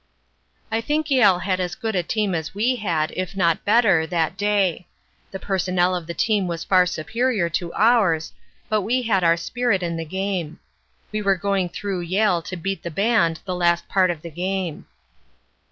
"I 0.71 0.81
think 0.81 1.11
Yale 1.11 1.37
had 1.37 1.59
as 1.59 1.75
good 1.75 1.95
a 1.95 2.01
team 2.01 2.33
as 2.33 2.55
we 2.55 2.77
had, 2.77 3.13
if 3.15 3.35
not 3.37 3.63
better, 3.63 4.07
that 4.07 4.35
day. 4.35 4.87
The 5.29 5.37
personnel 5.37 5.95
of 5.95 6.07
the 6.07 6.15
team 6.15 6.47
was 6.47 6.63
far 6.63 6.87
superior 6.87 7.49
to 7.51 7.71
ours, 7.75 8.33
but 8.67 8.81
we 8.81 9.03
had 9.03 9.23
our 9.23 9.37
spirit 9.37 9.83
in 9.83 9.97
the 9.97 10.03
game. 10.03 10.59
We 11.11 11.21
were 11.21 11.35
going 11.35 11.69
through 11.69 11.99
Yale 12.01 12.41
to 12.41 12.57
beat 12.57 12.81
the 12.81 12.89
band 12.89 13.41
the 13.45 13.53
last 13.53 13.87
part 13.87 14.09
of 14.09 14.23
the 14.23 14.31
game." 14.31 14.87